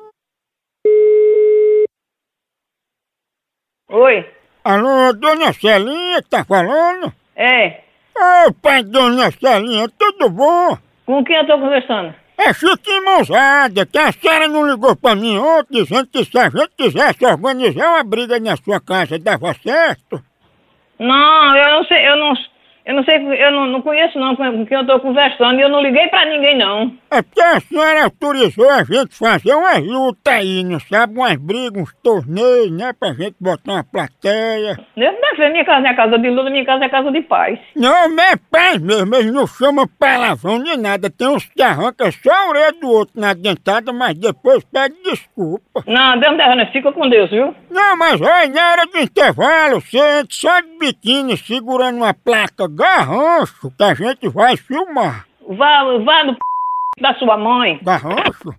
Oi, 3.93 4.25
Alô, 4.63 5.13
dona 5.15 5.53
Celinha 5.53 6.23
que 6.23 6.29
tá 6.29 6.45
falando? 6.45 7.13
é. 7.35 7.81
Ô, 8.17 8.53
pai, 8.53 8.83
dona 8.83 9.31
Celinha, 9.33 9.89
tudo 9.99 10.29
bom? 10.31 10.77
Com 11.07 11.25
quem 11.25 11.37
eu 11.37 11.47
tô 11.47 11.59
conversando? 11.59 12.15
É 12.43 12.55
Chiquinho 12.55 13.05
Mãozada, 13.05 13.85
que 13.85 13.99
a 13.99 14.11
senhora 14.13 14.49
não 14.49 14.67
ligou 14.67 14.97
pra 14.97 15.15
mim 15.15 15.37
ontem 15.37 15.83
dizendo 15.83 16.07
que 16.07 16.25
se 16.25 16.39
a 16.39 16.49
gente 16.49 16.71
quisesse 16.75 17.23
organizar 17.27 17.91
uma 17.91 18.03
briga 18.03 18.41
na 18.41 18.57
sua 18.57 18.81
casa, 18.81 19.19
dava 19.19 19.53
certo? 19.53 20.23
Não, 20.99 21.57
eu 21.57 21.71
não 21.77 21.85
sei, 21.85 22.09
eu 22.09 22.17
não, 22.17 22.33
eu 22.87 22.95
não 22.95 23.05
sei, 23.05 23.17
eu 23.17 23.53
não, 23.53 23.67
não 23.67 23.83
conheço 23.83 24.19
não 24.19 24.35
com 24.35 24.65
quem 24.65 24.79
eu 24.79 24.87
tô 24.87 24.99
conversando 25.01 25.59
e 25.59 25.63
eu 25.63 25.69
não 25.69 25.83
liguei 25.83 26.09
pra 26.09 26.25
ninguém 26.25 26.57
não. 26.57 26.97
É 27.11 27.23
porque 27.23 27.41
a 27.41 27.59
senhora 27.61 28.05
autorizou 28.05 28.71
a 28.71 28.85
gente 28.85 29.17
fazer 29.17 29.53
umas 29.55 29.85
lutas 29.85 30.33
aí, 30.33 30.63
não 30.63 30.79
sabe? 30.79 31.19
Umas 31.19 31.37
brigas, 31.37 31.83
uns 31.83 31.95
torneios, 32.03 32.71
né? 32.71 32.93
Pra 32.93 33.13
gente 33.13 33.35
botar 33.41 33.73
uma 33.73 33.85
plateia. 33.85 34.79
Eu 34.97 35.13
não 35.13 35.37
sei, 35.37 35.51
minha 35.51 35.65
casa 35.65 35.81
não 35.81 35.91
é 35.91 35.97
casa 35.97 36.19
de 36.19 36.31
luta, 36.31 36.51
minha 36.51 36.65
casa 36.65 36.85
é 36.85 36.89
casa 36.89 37.11
de 37.11 37.21
paz. 37.23 37.59
Não, 37.75 38.15
mas 38.15 38.33
é 38.33 38.37
paz 38.37 38.79
mesmo, 38.79 39.15
eles 39.17 39.33
não 39.33 39.47
chamam 39.47 39.89
palavrão 39.99 40.59
nem 40.59 40.77
nada. 40.77 41.11
Tem 41.11 41.27
uns 41.27 41.47
que 41.47 41.61
arrancam 41.61 42.13
só 42.13 42.31
a 42.31 42.49
orelha 42.49 42.73
do 42.81 42.89
outro 42.89 43.21
na 43.21 43.35
dentada, 43.35 43.93
mas 43.93 44.17
depois 44.17 44.63
pede 44.65 44.95
desculpa. 45.03 45.83
Não, 45.89 46.19
Deus 46.21 46.37
derrame, 46.37 46.67
fica 46.67 46.93
com 46.93 47.09
Deus, 47.09 47.29
viu? 47.29 47.53
Não, 47.71 47.97
mas 47.97 48.21
olha, 48.21 48.49
na 48.49 48.71
hora 48.71 48.87
do 48.87 48.99
intervalo, 48.99 49.81
você 49.81 49.99
entra 49.99 50.29
só 50.31 50.61
de 50.61 50.79
biquíni 50.79 51.37
segurando 51.37 51.97
uma 51.97 52.15
placa 52.15 52.69
garrancho 52.69 53.71
que 53.77 53.83
a 53.83 53.95
gente 53.95 54.29
vai 54.29 54.57
filmar. 54.57 55.27
Vá, 55.49 55.83
vá 56.05 56.25
no 56.25 56.35
p... 56.35 56.50
da 57.01 57.15
sua 57.15 57.37
mãe. 57.37 57.81
Garrancho? 57.83 58.55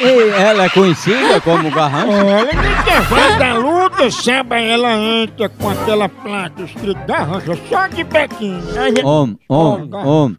E 0.00 0.30
ela 0.40 0.64
é 0.64 0.68
conhecida 0.70 1.40
como 1.40 1.70
Garrancho? 1.70 2.10
Olha, 2.10 2.52
no 2.52 2.80
intervalo 2.80 3.38
da 3.38 3.54
luta, 3.54 4.10
sabe, 4.10 4.64
ela 4.64 4.92
entra 4.92 5.48
com 5.48 5.70
aquela 5.70 6.08
placa 6.08 6.62
escrito 6.62 7.06
garrancho, 7.06 7.56
só 7.68 7.86
de 7.86 8.02
biquíni. 8.02 8.60
Homem, 9.04 9.38
homem, 9.48 9.94
homem, 9.94 10.38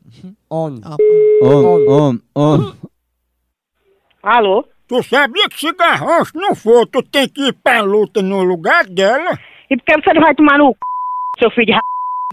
On. 0.50 0.76
homem, 1.42 1.88
homem, 1.88 2.22
homem. 2.36 2.74
Alô? 4.22 4.66
Tu 4.88 5.02
sabia 5.04 5.50
que 5.50 5.60
se 5.60 5.74
garrancho 5.74 6.34
não 6.36 6.54
for, 6.54 6.86
tu 6.86 7.02
tem 7.02 7.28
que 7.28 7.48
ir 7.48 7.54
pra 7.54 7.82
luta 7.82 8.22
no 8.22 8.44
lugar 8.44 8.86
dela? 8.86 9.40
E 9.70 9.78
por 9.78 9.86
que 9.86 10.02
você 10.02 10.14
não 10.14 10.22
vai 10.22 10.36
tomar 10.36 10.58
no 10.58 10.72
c... 10.72 10.78
seu 11.40 11.50
filho 11.52 11.68
de 11.68 11.72
ra... 11.72 11.80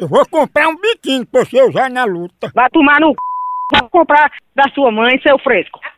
Eu 0.01 0.09
vou 0.09 0.27
comprar 0.27 0.67
um 0.67 0.77
biquíni 0.77 1.27
pra 1.27 1.45
você 1.45 1.63
usar 1.63 1.91
na 1.91 2.05
luta. 2.05 2.51
Vai 2.55 2.71
tomar 2.71 2.99
no 3.01 3.11
c... 3.11 3.17
Vai 3.71 3.87
comprar 3.91 4.33
da 4.57 4.65
sua 4.75 4.91
mãe, 4.91 5.21
seu 5.21 5.39
fresco. 5.39 5.79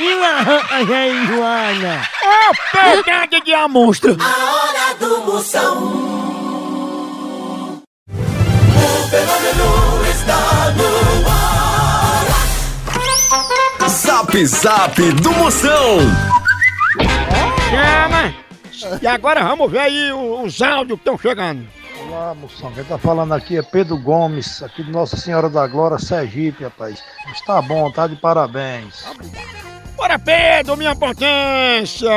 E 0.00 0.12
aí, 0.94 1.26
Joana? 1.26 2.02
Ô, 2.22 2.52
pegada 2.72 3.40
de 3.40 3.52
amostra! 3.52 4.12
A 4.12 4.14
hora 4.54 4.94
do 4.98 5.18
Moção. 5.24 5.76
O 8.06 9.08
fenômeno 9.10 10.06
está 10.08 10.70
no 10.76 11.28
ar. 11.28 12.26
Zap 13.88 14.46
Zap 14.46 15.02
do 15.12 15.32
Moção. 15.32 15.98
Chama! 17.70 18.34
E 19.02 19.06
agora 19.06 19.42
vamos 19.42 19.70
ver 19.70 19.80
aí 19.80 20.12
os 20.12 20.62
áudios 20.62 20.98
que 20.98 21.08
estão 21.08 21.18
chegando. 21.18 21.66
Olá, 22.00 22.34
moção. 22.34 22.72
Quem 22.72 22.84
tá 22.84 22.96
falando 22.96 23.34
aqui 23.34 23.56
é 23.58 23.62
Pedro 23.62 23.98
Gomes, 23.98 24.62
aqui 24.62 24.84
de 24.84 24.90
Nossa 24.90 25.16
Senhora 25.16 25.50
da 25.50 25.66
Glória, 25.66 25.98
Sergipe, 25.98 26.64
rapaz. 26.64 27.02
Está 27.32 27.60
bom, 27.60 27.90
tá 27.90 28.06
de 28.06 28.16
parabéns. 28.16 29.04
Bora, 29.96 30.16
Pedro, 30.16 30.76
minha 30.76 30.94
potência! 30.94 32.08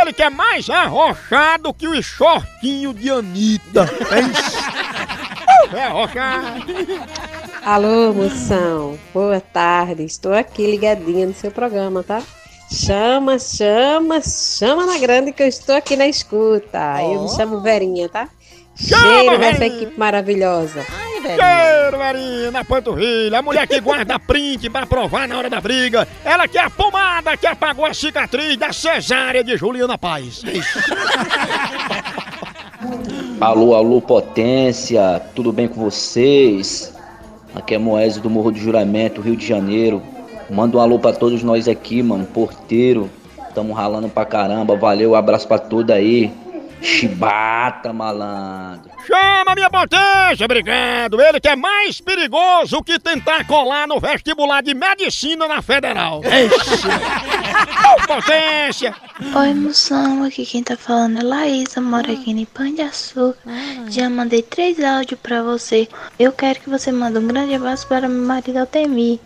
Ele 0.00 0.12
que 0.12 0.22
é 0.22 0.30
mais 0.30 0.68
arrochado 0.68 1.72
que 1.72 1.86
o 1.86 2.02
shortinho 2.02 2.92
de 2.92 3.10
Anitta. 3.10 3.86
É 5.72 5.84
arrochado. 5.84 6.64
Alô, 7.64 8.12
moção. 8.12 8.98
Boa 9.14 9.40
tarde. 9.40 10.02
Estou 10.02 10.34
aqui 10.34 10.68
ligadinha 10.68 11.26
no 11.26 11.34
seu 11.34 11.52
programa, 11.52 12.02
tá? 12.02 12.20
Chama, 12.70 13.38
chama, 13.38 14.20
chama 14.22 14.86
na 14.86 14.98
grande 14.98 15.32
que 15.32 15.42
eu 15.42 15.48
estou 15.48 15.74
aqui 15.74 15.96
na 15.96 16.06
escuta. 16.06 17.02
Eu 17.02 17.22
me 17.24 17.28
chamo 17.28 17.60
Verinha, 17.60 18.08
tá? 18.08 18.28
Cheiro 18.76 19.38
dessa 19.38 19.58
Verinha. 19.58 19.66
equipe 19.66 19.98
maravilhosa. 19.98 20.86
Cheiro, 21.20 21.98
Marinha, 21.98 22.50
na 22.50 22.64
panturrilha. 22.64 23.40
A 23.40 23.42
mulher 23.42 23.66
que 23.66 23.78
guarda 23.82 24.18
print 24.18 24.70
pra 24.70 24.86
provar 24.86 25.26
na 25.28 25.36
hora 25.36 25.50
da 25.50 25.60
briga. 25.60 26.06
Ela 26.24 26.46
que 26.46 26.56
é 26.58 26.62
a 26.62 26.70
pomada 26.70 27.36
que 27.36 27.46
apagou 27.46 27.84
a 27.84 27.92
cicatriz 27.92 28.56
da 28.56 28.72
cesárea 28.72 29.42
de 29.42 29.56
Juliana 29.56 29.98
Paz. 29.98 30.42
Alô, 33.40 33.74
alô, 33.74 34.00
potência, 34.02 35.20
tudo 35.34 35.50
bem 35.52 35.66
com 35.66 35.80
vocês? 35.80 36.92
Aqui 37.54 37.74
é 37.74 37.78
Moésio 37.78 38.22
do 38.22 38.28
Morro 38.30 38.50
do 38.50 38.58
Juramento, 38.58 39.20
Rio 39.20 39.34
de 39.36 39.46
Janeiro. 39.46 40.02
Manda 40.50 40.76
um 40.76 40.80
alô 40.80 40.98
pra 40.98 41.12
todos 41.12 41.42
nós 41.42 41.68
aqui, 41.68 42.02
mano, 42.02 42.26
porteiro. 42.26 43.08
Tamo 43.54 43.72
ralando 43.72 44.08
pra 44.08 44.24
caramba, 44.24 44.76
valeu, 44.76 45.14
abraço 45.14 45.46
pra 45.46 45.58
tudo 45.58 45.92
aí. 45.92 46.32
Chibata, 46.82 47.92
malandro. 47.92 48.90
Chama 49.06 49.54
minha 49.54 49.68
potência, 49.68 50.44
obrigado. 50.44 51.20
Ele 51.20 51.40
que 51.40 51.48
é 51.48 51.56
mais 51.56 52.00
perigoso 52.00 52.82
que 52.82 52.98
tentar 52.98 53.46
colar 53.46 53.86
no 53.86 54.00
vestibular 54.00 54.62
de 54.62 54.74
medicina 54.74 55.46
na 55.46 55.60
federal. 55.60 56.20
Ô, 56.24 58.06
potência! 58.06 58.94
Oi, 59.36 59.54
moção, 59.54 60.24
aqui 60.24 60.46
quem 60.46 60.62
tá 60.62 60.76
falando 60.76 61.18
é 61.18 61.22
Laísa, 61.22 61.80
moro 61.80 62.10
aqui 62.10 62.30
em 62.30 62.44
Pão 62.46 62.72
de 62.74 62.80
Açúcar. 62.80 63.36
Já 63.88 64.08
mandei 64.08 64.42
três 64.42 64.82
áudios 64.82 65.20
pra 65.20 65.42
você. 65.42 65.88
Eu 66.18 66.32
quero 66.32 66.60
que 66.60 66.70
você 66.70 66.90
mande 66.90 67.18
um 67.18 67.26
grande 67.26 67.54
abraço 67.54 67.86
para 67.86 68.08
meu 68.08 68.26
marido 68.26 68.58
Altemir. 68.58 69.18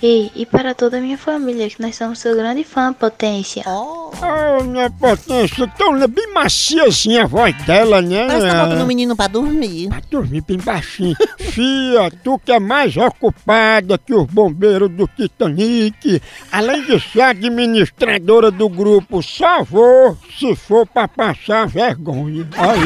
E, 0.00 0.30
e 0.34 0.46
para 0.46 0.74
toda 0.74 0.98
a 0.98 1.00
minha 1.00 1.18
família, 1.18 1.68
que 1.68 1.82
nós 1.82 1.96
somos 1.96 2.20
seu 2.20 2.36
grande 2.36 2.62
fã, 2.62 2.92
potência. 2.92 3.64
Ô, 3.66 4.62
minha 4.62 4.88
potência, 4.90 5.66
tão 5.76 5.98
bem 6.08 6.32
maciazinha 6.32 7.24
a 7.24 7.26
voz 7.26 7.52
dela, 7.64 8.00
né? 8.00 8.26
Parece 8.26 8.46
que 8.46 8.52
tá 8.52 8.64
botando 8.64 8.82
o 8.82 8.86
menino 8.86 9.16
pra 9.16 9.26
dormir. 9.26 9.88
Pra 9.88 10.00
dormir 10.08 10.40
bem 10.42 10.58
baixinho. 10.58 11.16
Fia, 11.38 12.12
tu 12.22 12.38
que 12.38 12.52
é 12.52 12.60
mais 12.60 12.96
ocupada 12.96 13.98
que 13.98 14.14
os 14.14 14.26
bombeiros 14.26 14.88
do 14.88 15.08
Titanic, 15.08 16.22
além 16.52 16.84
de 16.84 17.00
ser 17.00 17.22
administradora 17.22 18.52
do 18.52 18.68
grupo, 18.68 19.20
só 19.20 19.64
vou 19.64 20.16
se 20.38 20.54
for 20.54 20.86
pra 20.86 21.08
passar 21.08 21.66
vergonha. 21.66 22.48
Aí, 22.56 22.78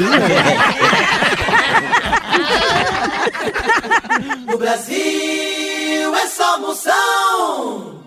No 4.46 4.58
Brasil 4.58 4.96
é 4.96 5.61
só 6.36 6.58
moção. 6.58 8.02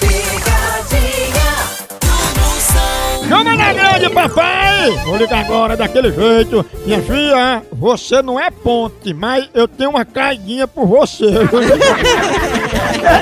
Picadinha 0.00 1.52
do 2.00 2.40
moção. 2.40 3.28
Chama 3.28 3.56
na 3.56 3.72
grande, 3.72 4.10
papai! 4.10 4.90
Vou 5.04 5.16
ligar 5.16 5.44
agora 5.44 5.76
daquele 5.76 6.10
jeito. 6.10 6.66
Minha 6.84 7.00
filha, 7.00 7.62
você 7.72 8.20
não 8.22 8.40
é 8.40 8.50
ponte, 8.50 9.14
mas 9.14 9.48
eu 9.54 9.68
tenho 9.68 9.90
uma 9.90 10.04
caidinha 10.04 10.66
por 10.66 10.84
você. 10.86 11.26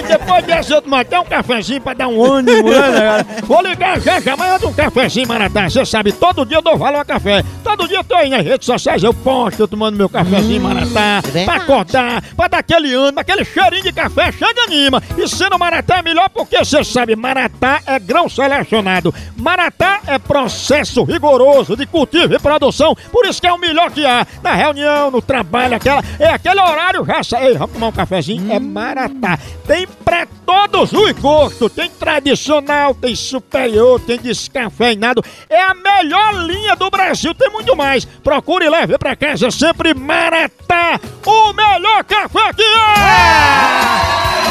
Depois 0.07 0.45
dessa 0.45 0.75
eu 0.75 0.83
tomar 0.83 1.01
até 1.01 1.19
um 1.19 1.25
cafezinho 1.25 1.81
pra 1.81 1.95
dar 1.95 2.09
um 2.09 2.25
ânimo, 2.25 2.71
né, 2.71 2.93
cara? 2.93 3.27
Vou 3.45 3.63
ligar 3.63 4.01
já, 4.01 4.21
já 4.21 4.35
amanhã 4.35 4.59
um 4.65 4.73
cafezinho, 4.73 5.29
Maratá. 5.29 5.69
Você 5.69 5.85
sabe, 5.85 6.13
todo 6.13 6.45
dia 6.45 6.59
eu 6.59 6.63
dou 6.63 6.77
valor 6.77 7.01
a 7.01 7.05
café. 7.05 7.43
Todo 7.63 7.87
dia 7.87 7.99
eu 7.99 8.05
tô 8.05 8.15
aí 8.15 8.29
nas 8.29 8.45
redes 8.45 8.67
sociais, 8.67 9.03
eu 9.03 9.13
posto 9.15 9.61
eu 9.61 9.69
tomando 9.69 9.97
meu 9.97 10.09
cafezinho, 10.09 10.63
Maratá. 10.63 11.23
Pra 11.45 11.55
acordar, 11.55 12.23
pra 12.37 12.49
dar 12.49 12.59
aquele 12.59 12.95
ânimo, 12.95 13.21
aquele 13.21 13.45
cheirinho 13.45 13.83
de 13.83 13.93
café, 13.93 14.33
chega 14.33 14.63
anima. 14.65 15.03
E 15.17 15.29
sendo 15.29 15.59
Maratá 15.59 15.99
é 15.99 16.03
melhor 16.03 16.29
porque 16.29 16.59
você 16.59 16.83
sabe, 16.85 17.15
Maratá 17.17 17.81
é 17.87 17.99
grão 17.99 18.29
selecionado. 18.29 19.15
Maratá 19.37 20.01
é 20.07 20.19
processo 20.19 21.05
rigoroso 21.05 21.77
de 21.77 21.87
cultivo 21.87 22.35
e 22.35 22.39
produção, 22.39 22.95
por 23.13 23.27
isso 23.27 23.41
que 23.41 23.47
é 23.47 23.53
o 23.53 23.59
melhor 23.59 23.91
que 23.91 24.05
há. 24.05 24.27
Na 24.43 24.55
reunião, 24.55 25.11
no 25.11 25.23
trabalho, 25.23 25.77
aquela, 25.77 26.03
é 26.19 26.29
aquele 26.29 26.61
horário 26.61 27.05
já. 27.05 27.41
Ei, 27.41 27.55
vamos 27.55 27.73
tomar 27.75 27.89
um 27.89 27.93
cafezinho? 27.93 28.53
É 28.53 28.59
Maratá. 28.59 29.38
Tem 29.67 29.87
pra 29.87 30.27
todos 30.47 30.93
os 30.93 31.13
gostos. 31.13 31.73
Tem 31.73 31.91
tradicional, 31.91 32.95
tem 32.95 33.15
superior, 33.15 34.01
tem 34.01 34.19
descafeinado. 34.19 35.23
É 35.49 35.63
a 35.63 35.75
melhor 35.75 36.35
linha 36.35 36.75
do 36.77 36.91
Brasil. 36.91 37.35
Tem 37.35 37.51
muito 37.51 37.77
mais. 37.77 38.05
Procure 38.05 38.67
e 38.67 38.71
leve 38.71 38.99
pra 38.99 39.17
casa 39.17 39.51
sempre 39.51 39.95
Maratá. 39.95 41.01
O 41.25 41.53
melhor 41.53 42.05
café 42.05 42.53
que 42.55 42.63
é! 42.63 44.49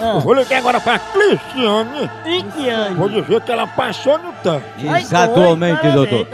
Eu 0.00 0.20
vou 0.20 0.32
ligar 0.32 0.58
agora 0.58 0.80
pra 0.80 0.96
Cristiane. 0.98 2.08
Vou 2.96 3.08
dizer 3.08 3.40
que 3.40 3.50
ela 3.50 3.66
passou 3.66 4.16
no 4.18 4.32
tanque. 4.44 4.86
Exatamente, 4.86 5.90
doutor. 5.90 6.26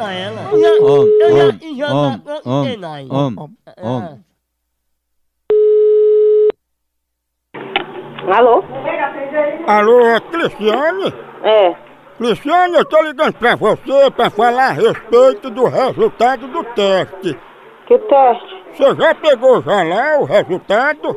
Om, 0.85 1.61
om, 1.90 2.20
om, 2.44 2.68
om, 3.11 3.37
om, 3.37 3.48
om. 3.83 4.24
Alô? 8.32 8.64
Alô, 9.66 10.00
é 10.06 10.20
Cristiane? 10.20 11.14
É. 11.42 11.74
Cristiane, 12.16 12.76
eu 12.76 12.84
tô 12.84 13.02
ligando 13.02 13.34
pra 13.34 13.54
você 13.54 14.10
pra 14.10 14.30
falar 14.30 14.68
a 14.68 14.72
respeito 14.72 15.50
do 15.50 15.64
resultado 15.64 16.46
do 16.48 16.64
teste. 16.64 17.38
Que 17.87 17.98
teste? 17.98 18.64
Você 18.72 18.94
já 18.96 19.14
pegou 19.14 19.60
já 19.62 19.82
lá 19.82 20.18
o 20.20 20.24
resultado? 20.24 21.14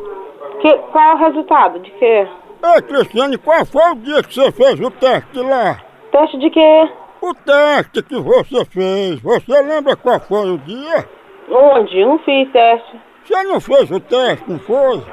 Que, 0.62 0.74
qual 0.92 1.12
é 1.12 1.14
o 1.14 1.18
resultado? 1.18 1.80
De 1.80 1.92
quê? 1.92 2.28
Ei, 2.76 2.82
Cristiane, 2.82 3.38
qual 3.38 3.66
foi 3.66 3.92
o 3.92 3.96
dia 3.96 4.24
que 4.24 4.34
você 4.34 4.52
fez 4.52 4.80
o 4.80 4.92
teste 4.92 5.40
lá? 5.40 5.80
Teste 6.12 6.38
de 6.40 6.50
quê? 6.50 6.90
O 7.22 7.34
teste 7.34 8.04
que 8.04 8.20
você 8.20 8.66
fez, 8.66 9.22
você 9.22 9.62
lembra 9.62 9.96
qual 9.96 10.20
foi 10.20 10.52
o 10.52 10.58
dia? 10.58 11.08
Onde? 11.50 12.00
Eu 12.00 12.08
não 12.10 12.20
fiz 12.20 12.52
teste. 12.52 13.00
Você 13.24 13.44
não 13.44 13.62
fez 13.62 13.92
o 13.92 14.00
teste, 14.00 14.44
não 14.48 14.60
foi? 14.60 15.04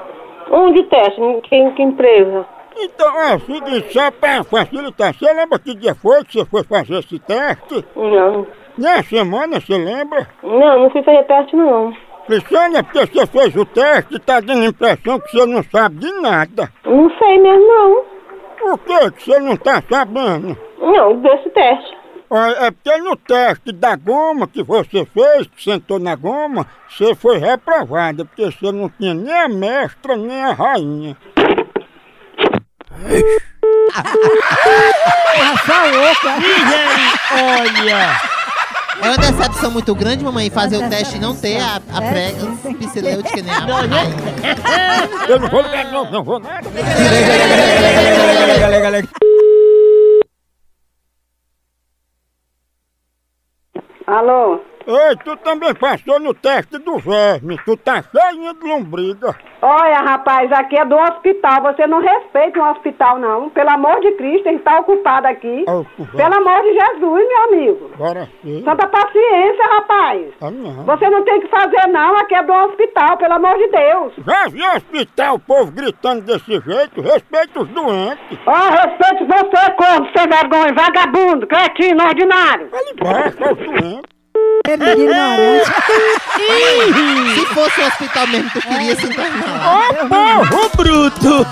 Onde 0.55 0.79
o 0.79 0.85
teste? 0.85 1.21
Em 1.21 1.41
que, 1.41 1.71
que 1.73 1.83
empresa? 1.83 2.47
Então, 2.77 3.21
é 3.21 3.35
o 3.35 3.41
seguinte, 3.41 3.93
só 3.93 4.09
pra 4.13 4.45
facilitar, 4.45 5.13
você 5.13 5.33
lembra 5.33 5.59
que 5.59 5.75
dia 5.75 5.97
foi 5.97 6.25
que 6.25 6.35
você 6.35 6.45
foi 6.45 6.63
fazer 6.63 6.99
esse 6.99 7.19
teste? 7.19 7.85
Não. 7.97 8.47
Na 8.79 9.03
semana, 9.03 9.61
você 9.61 9.77
lembra? 9.77 10.29
Não, 10.45 10.81
não 10.81 10.91
fui 10.91 11.03
fazer 11.03 11.25
teste 11.25 11.57
não. 11.57 11.93
Cristiane, 12.27 12.77
é 12.77 12.83
porque 12.83 13.05
você 13.05 13.27
fez 13.27 13.57
o 13.57 13.65
teste 13.65 14.15
e 14.15 14.19
tá 14.21 14.41
dando 14.41 14.63
a 14.63 14.67
impressão 14.67 15.19
que 15.21 15.33
você 15.33 15.45
não 15.45 15.63
sabe 15.65 15.97
de 15.97 16.13
nada. 16.21 16.71
Não 16.85 17.11
sei 17.19 17.39
mesmo 17.39 17.67
não. 17.67 18.05
Por 18.59 18.79
que 18.79 19.11
que 19.11 19.23
você 19.25 19.41
não 19.41 19.57
tá 19.57 19.83
sabendo? 19.91 20.57
Não, 20.81 21.17
desse 21.17 21.51
teste. 21.51 21.94
É 22.31 22.71
porque 22.71 22.97
no 22.99 23.17
teste 23.17 23.71
da 23.73 23.95
goma 23.97 24.47
que 24.49 24.63
você 24.63 25.07
fez, 25.07 25.47
que 25.47 25.63
sentou 25.63 25.99
na 25.99 26.17
goma, 26.17 26.67
você 26.89 27.15
foi 27.15 27.39
reprovada, 27.39 28.25
porque 28.25 28.47
você 28.47 28.73
não 28.73 28.89
tinha 28.89 29.15
nem 29.15 29.33
a 29.33 29.49
mestra, 29.49 30.17
nem 30.17 30.43
a 30.43 30.53
rainha. 30.53 31.17
Essa 35.37 35.87
louca. 35.87 36.35
Olha. 37.33 38.35
É 39.03 39.09
uma 39.09 39.19
decepção 39.19 39.71
muito 39.71 39.95
grande, 39.95 40.25
mamãe, 40.25 40.49
fazer 40.51 40.79
o 40.79 40.89
teste 40.89 41.17
e 41.17 41.21
não 41.21 41.37
ter 41.37 41.59
a, 41.61 41.77
a 41.77 42.01
prega 42.01 42.47
nem 43.43 43.53
a 43.53 43.67
Eu 45.29 45.41
não 45.41 45.49
vou 45.49 45.61
ligar 45.61 45.85
de 45.85 45.93
novo, 45.93 46.11
não 46.11 46.25
vou 46.25 46.41
nada. 46.41 46.71
Alô? 54.17 54.61
Ei, 54.87 55.17
tu 55.25 55.37
também 55.39 55.75
passou 55.75 56.21
no 56.21 56.35
teste 56.35 56.79
do 56.79 56.99
verme. 56.99 57.59
Tu 57.65 57.77
tá 57.79 58.03
cheio 58.03 58.55
de 58.55 58.67
lombriga. 58.67 59.35
Olha, 59.63 59.99
rapaz, 60.01 60.53
aqui 60.53 60.77
é 60.77 60.85
do 60.85 60.97
hospital. 60.97 61.63
Você 61.63 61.87
não 61.87 62.01
respeita 62.01 62.61
um 62.61 62.71
hospital, 62.71 63.19
não. 63.19 63.49
Pelo 63.49 63.71
amor 63.71 64.01
de 64.01 64.13
Cristo, 64.13 64.45
gente 64.45 64.63
tá 64.63 64.81
ocupado 64.81 65.27
aqui. 65.27 65.65
Ocupado. 65.67 66.17
Pelo 66.17 66.35
amor 66.35 66.63
de 66.63 66.73
Jesus, 66.75 67.29
meu 67.29 67.45
amigo. 67.45 67.91
Bora 67.97 68.29
sim. 68.43 68.63
Santa 68.63 68.87
paciência, 68.87 69.65
rapaz. 69.71 70.27
Ah, 70.43 70.51
não. 70.51 70.85
Você 70.85 71.09
não 71.09 71.25
tem 71.25 71.41
que 71.41 71.49
fazer, 71.49 71.87
não. 71.89 72.17
Aqui 72.19 72.35
é 72.35 72.43
do 72.43 72.53
hospital, 72.53 73.17
pelo 73.17 73.35
amor 73.35 73.57
de 73.57 73.69
Deus. 73.69 74.13
Já 74.27 74.49
vi 74.49 74.63
hospital, 74.77 75.37
o 75.37 75.41
povo 75.41 75.73
gritando 75.73 76.23
desse 76.23 76.61
jeito? 76.61 77.01
Respeita 77.01 77.61
os 77.61 77.69
doentes. 77.69 78.39
Ó, 78.47 78.53
respeite 78.53 79.25
você, 79.25 79.71
corno, 79.73 80.09
sem 80.15 80.29
vergonha, 80.29 80.75
vagabundo, 80.75 81.47
cretino, 81.47 82.05
ordinário. 82.05 82.69
Baixa 83.03 83.53
os 83.53 83.59
doentes. 83.59 84.14
É 84.67 84.79
de 84.79 84.91
ignorante. 84.93 85.71
Se 87.35 87.47
fosse 87.53 87.81
um 87.83 87.87
hospital 87.87 88.27
mesmo, 88.29 88.51
tu 88.51 88.61
queria 88.63 88.97
se 88.97 89.05
internar. 89.05 89.91
Ô, 89.91 90.09
povo 90.09 90.71
bruto! 90.75 91.47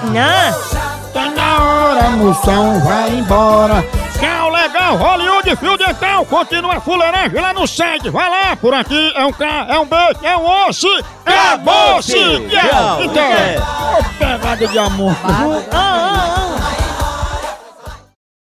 Tá 1.13 1.31
na 1.37 1.63
hora, 1.63 2.11
moção, 2.11 2.81
vai 2.81 3.11
embora. 3.11 3.85
Tchau, 4.19 4.51
legal, 4.51 4.97
Hollywood 4.97 5.57
Fio 5.57 5.77
Dental, 5.77 6.25
continua 6.25 6.81
fuleiragem 6.81 7.39
lá 7.39 7.53
no 7.53 7.67
site. 7.67 8.09
Vai 8.09 8.31
lá, 8.31 8.57
por 8.57 8.73
aqui 8.73 9.13
é 9.15 9.25
um 9.27 9.33
K, 9.33 9.67
é 9.69 9.79
um 9.79 9.85
B, 9.85 9.97
é 10.23 10.37
um 10.39 10.69
osso. 10.69 10.89
Acabou-se! 11.27 12.13
Tchau. 12.15 13.03
Então, 13.03 13.25
ô, 13.99 14.05
pegada 14.19 14.67
de 14.67 14.79
amor. 14.79 15.15
Ah, 15.71 16.42